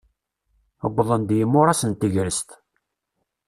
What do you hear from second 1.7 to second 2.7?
n tegrest.